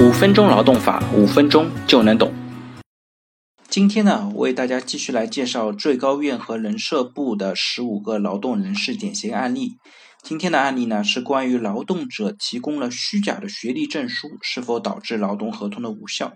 [0.00, 2.34] 五分钟劳动法，五分钟就能懂。
[3.68, 9.74] 今天呢，为大家继续来介绍最高院和人社部的十五个劳动人事典型案例。
[10.20, 16.34] 今天的案例呢，是关于劳动者提供了虚假的学历证书，是否导致劳动合同的无效。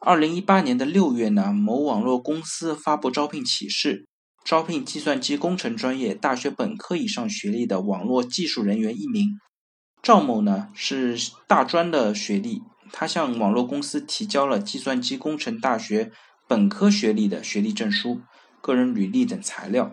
[0.00, 4.06] 二零一八年的六月呢，某网络公司发布招聘启事，
[4.44, 9.30] 招聘计算机工程专业大学本科以上学历的网络技术人员一名。
[10.02, 16.10] 赵某呢是大专的学历，他向网络公司提交了计算机工程大学
[16.48, 18.22] 本科学历的学历证书、
[18.62, 19.92] 个人履历等材料。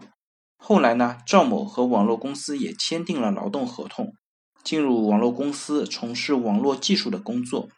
[0.58, 4.14] 后来呢，赵某和网络公司也签订了劳动合同，
[4.64, 7.70] 进入网络公司从事网络技术的工作。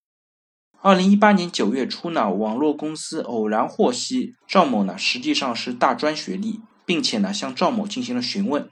[0.82, 8.70] 二零一八年九月初呢，网络公司偶然获悉赵某呢实际上是大专学历，并且呢向赵某进行了询问。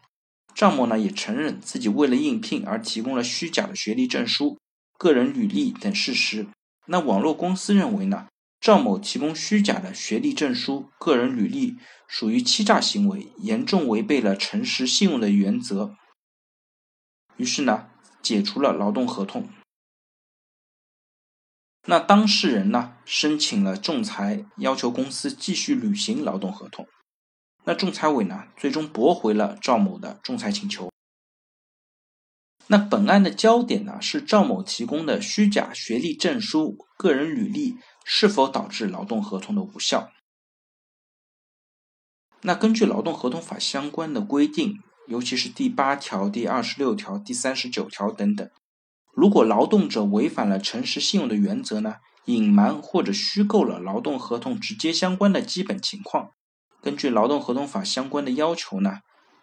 [0.58, 4.58] 赵某呢也承认自己为了应聘而提供了虚假的学历证书、
[4.98, 6.48] 个人履历等事实。
[6.88, 8.28] 那网络公司认为呢，
[8.59, 15.96] 赵某提供虚假的学历证书、个人履历属于欺诈行为，严重违背了诚实信用的原则。
[17.36, 17.90] 于是呢，
[18.24, 19.48] 解除了劳动合同。
[21.86, 26.88] 那当事人呢申请了仲裁，要求公司继续履行劳动合同。
[27.68, 30.90] 那仲裁委呢，最终驳回了赵某的仲裁请求。
[32.68, 40.09] 那本案的焦点呢，是赵某提供的虚假学历证书、个人履历是否导致劳动合同的无效？
[42.44, 48.50] 那根据劳动合同法相关的规定，尤其是第八条、第二十六条、第三十九条等等，
[49.12, 51.96] 如果劳动者违反了诚实信用的原则呢，
[52.28, 56.31] 隐瞒或者虚构了劳动合同直接相关的基本情况。
[56.81, 59.00] 根据劳动合同法相关的要求呢，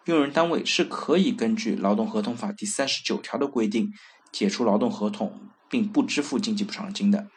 [0.07, 3.93] 用人单位是可以根据劳动合同法第三十九条的规定
[4.33, 7.29] 解除劳动合同，并不支付经济补偿金的。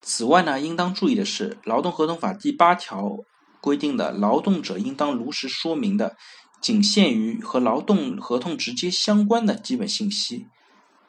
[0.00, 3.18] 此外呢，应当注意的是，劳动合同法第八条
[3.60, 6.16] 规定的劳动者应当如实说明的，
[6.62, 10.46] 仅限于和劳动合同直接相关的基本信息，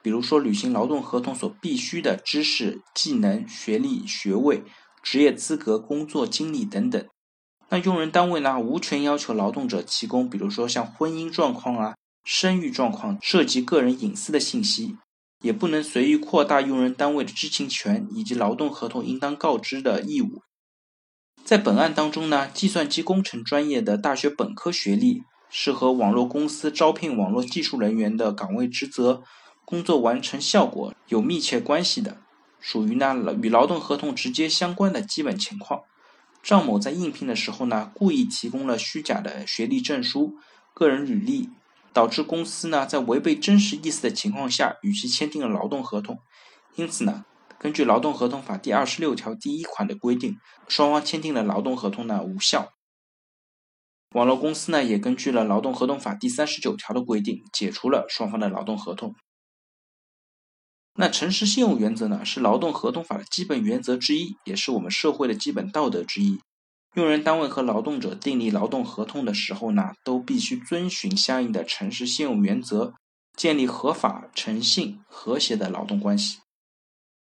[0.02, 4.64] 比如说履行劳动合同所必须的知识、技能、学历、学位。
[5.02, 7.04] 职业资格、工作经历等等，
[7.70, 14.98] 那用人单位呢，无权要求劳动者提供，比如说像婚姻状况啊、生育状况涉及个人隐私的信息，
[15.42, 20.42] 也不能随意扩大用人单位的知情权以及劳动合同应当告知的义务。
[21.46, 29.24] 在本案当中呢，计算机工程专业的大学本科学历是和网络公司招聘网络技术人员的岗位职责、
[29.66, 32.18] 工作完成效果有密切关系的。
[32.60, 35.82] 属于呢与劳动合同直接相关的基本情况。
[36.42, 40.36] 赵某在应聘的时候呢，故意提供了虚假的学历证书、
[40.74, 41.50] 个人履历，
[41.92, 46.20] 导致公司呢在违背真实意思的情况下与其签订了劳动合同。
[46.76, 47.26] 因此呢，
[47.58, 50.38] 根据劳动合同法第二十六条第一款的规定，
[50.70, 52.70] 双方签订的劳动合同呢无效。
[54.16, 59.14] 网络公司呢也根据了劳动合同法第三十九条的规定，解除了双方的劳动合同。
[61.02, 66.42] 那诚实信用原则呢，是劳动合同法的基本原则之一，也是我们社会的基本道德之一。
[66.96, 72.96] 用人单位和劳动者订立劳动合同的时候呢，都必须遵循相应的诚实信用原则，
[73.38, 76.40] 建立合法、诚信、和谐的劳动关系。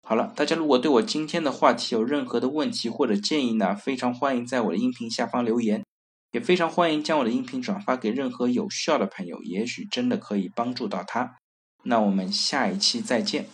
[0.02, 5.84] 好了，大家如果对我今天的话题有任何的问题或者建议呢，非常欢迎在我的音频下方留言，
[6.32, 11.36] 也非常欢迎将我的音频转发给任何有需要的朋友，也许真的可以帮助到他。
[11.82, 13.46] 那我们下一期再见。